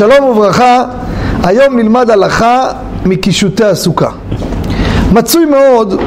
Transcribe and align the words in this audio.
שלום 0.00 0.24
וברכה, 0.24 0.84
היום 1.42 1.76
נלמד 1.76 2.10
הלכה 2.10 2.72
מקישוטי 3.06 3.64
הסוכה. 3.64 4.10
מצוי 5.12 5.44
מאוד, 5.44 6.00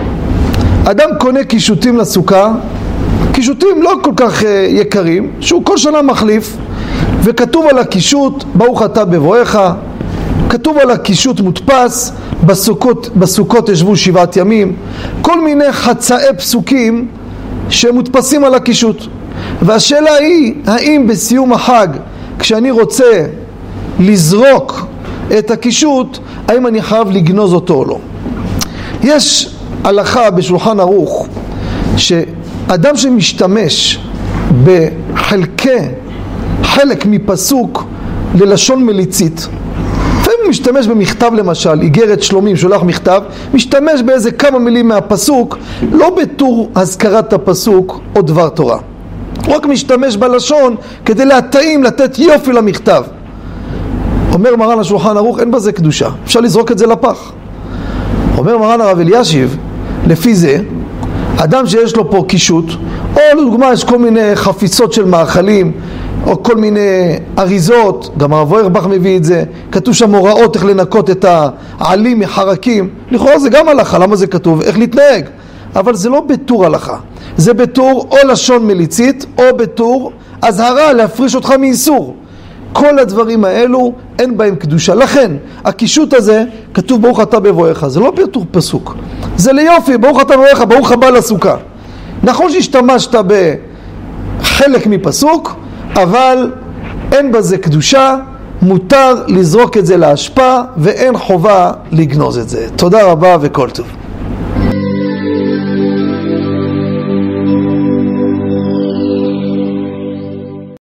אדם 0.86 1.10
קונה 1.20 1.44
קישוטים 1.44 1.98
לסוכה, 1.98 2.52
קישוטים 3.34 3.82
לא 3.82 3.94
כל 4.04 4.12
כך 4.16 4.44
יקרים, 4.70 5.32
שהוא 5.40 5.66
כל 5.66 5.78
שנה 5.78 6.02
מחליף, 6.02 6.58
וכתוב 7.24 7.66
על 7.68 7.78
הקישוט, 7.78 8.44
ברוך 8.54 8.84
אתה 8.84 9.06
בבואך, 9.06 9.60
כתוב 10.50 10.78
על 10.78 10.92
הקישוט 10.92 11.40
מודפס, 11.40 12.12
בסוכות, 12.46 13.10
בסוכות 13.16 13.70
ישבו 13.70 13.96
שבעת 13.96 14.38
ימים, 14.38 14.76
כל 15.22 15.42
מיני 15.42 15.72
חצאי 15.72 16.34
פסוקים 16.38 17.08
שמודפסים 17.70 18.44
על 18.44 18.56
הקישוט. 18.56 19.04
והשאלה 19.62 20.14
היא, 20.16 20.54
האם 20.66 21.08
בסיום 21.08 21.54
החג, 21.54 21.88
כשאני 22.40 22.72
רוצה 22.72 23.26
לזרוק 24.00 24.86
את 25.40 25.52
הקישוט, 25.52 26.18
האם 26.48 26.68
אני 26.68 26.82
חייב 26.82 27.12
לגנוז 27.12 27.54
אותו 27.54 27.74
או 27.74 27.86
לא? 27.86 27.98
יש 29.04 29.56
הלכה 29.84 30.30
בשולחן 30.32 30.80
ערוך, 30.80 31.28
שאדם 31.98 32.98
שמשתמש 32.98 34.00
בחלקי, 34.64 35.70
חלק 36.64 37.06
מפסוק 37.06 37.84
ללשון 38.36 38.86
מליצית, 38.86 39.48
לפעמים 40.20 40.40
הוא 40.42 40.50
משתמש 40.50 40.88
במכתב 40.88 41.32
למשל, 41.34 41.82
איגרת 41.82 42.24
שלומים, 42.24 42.56
שולח 42.56 42.84
מכתב, 42.84 43.22
משתמש 43.54 44.02
באיזה 44.02 44.32
כמה 44.32 44.60
מילים 44.60 44.88
מהפסוק, 44.88 45.58
לא 45.92 46.16
בתור 46.22 46.70
הזכרת 46.76 47.34
הפסוק 47.34 48.00
או 48.16 48.22
דבר 48.22 48.50
תורה. 48.50 48.78
הוא 49.46 49.56
רק 49.56 49.66
משתמש 49.66 50.18
בלשון 50.18 50.76
כדי 51.06 51.26
להתאים, 51.26 51.84
לתת 51.84 52.20
יופי 52.20 52.52
למכתב. 52.52 53.04
אומר 54.34 54.56
מרן 54.56 54.80
השולחן 54.80 55.18
ערוך, 55.18 55.40
אין 55.40 55.52
בזה 55.52 55.72
קדושה, 55.72 56.10
אפשר 56.24 56.40
לזרוק 56.40 56.72
את 56.72 56.78
זה 56.78 56.88
לפח. 56.88 57.32
אומר 58.38 58.58
מרן 58.58 58.82
הרב 58.82 59.00
אלישיב, 59.00 59.58
לפי 60.08 60.36
זה, 60.36 60.58
אדם 61.38 61.68
שיש 61.68 61.96
לו 61.96 62.12
פה 62.12 62.26
קישוט, 62.28 62.66
או 63.16 63.22
לדוגמה 63.38 63.74
יש 63.74 63.84
כל 63.84 63.98
מיני 63.98 64.36
חפיסות 64.36 64.94
של 64.94 65.06
מאכלים, 65.06 65.72
או 66.28 66.44
כל 66.44 66.56
מיני 66.56 67.16
אריזות, 67.38 68.10
גם 68.18 68.34
הרב 68.34 68.52
אוירבך 68.52 68.86
מביא 68.86 69.18
את 69.18 69.24
זה, 69.24 69.44
כתוב 69.72 69.94
שם 69.94 70.16
הוראות 70.16 70.56
איך 70.56 70.66
לנקות 70.66 71.10
את 71.10 71.26
העלים 71.80 72.20
מחרקים, 72.20 72.90
לכאורה 73.12 73.40
זה 73.40 73.50
גם 73.50 73.70
הלכה, 73.70 73.98
למה 73.98 74.16
זה 74.16 74.28
כתוב? 74.28 74.62
איך 74.62 74.78
להתנהג? 74.78 75.26
אבל 75.76 75.96
זה 75.96 76.10
לא 76.10 76.20
בטור 76.20 76.66
הלכה, 76.66 76.98
זה 77.38 77.54
בטור 77.54 78.08
או 78.12 78.18
לשון 78.28 78.68
מליצית, 78.68 79.26
או 79.38 79.44
בטור 79.58 80.12
אזהרה 80.42 80.94
להפריש 80.94 81.36
אותך 81.36 81.52
מאיסור. 81.60 82.16
כל 82.74 83.00
הדברים 83.00 83.46
האלו 83.46 83.94
אין 84.20 84.38
בהם 84.38 84.56
קדושה. 84.56 84.96
לכן, 84.96 85.32
הקישוט 85.66 86.14
הזה 86.14 86.44
כתוב 86.74 87.02
ברוך 87.02 87.22
אתה 87.22 87.40
בבואך, 87.40 87.88
זה 87.88 88.00
לא 88.00 88.12
בטור 88.12 88.46
פסוק, 88.52 88.96
זה 89.36 89.54
ליופי, 89.54 89.98
ברוך 89.98 90.22
אתה 90.22 90.38
בבואך, 90.38 90.62
ברוך 90.62 90.92
הבא 90.92 91.10
לסוכה. 91.10 91.56
נכון 92.24 92.52
שהשתמשת 92.52 93.16
בחלק 94.40 94.88
מפסוק, 94.88 95.56
אבל 95.96 96.52
אין 97.12 97.32
בזה 97.32 97.58
קדושה, 97.58 98.16
מותר 98.62 99.14
לזרוק 99.28 99.78
את 99.78 99.86
זה 99.86 99.98
לאשפה 99.98 100.60
ואין 100.78 101.18
חובה 101.18 101.72
לגנוז 101.92 102.38
את 102.38 102.50
זה. 102.50 102.68
תודה 102.76 103.04
רבה 103.04 103.38
וכל 103.42 103.70
טוב. 103.70 103.86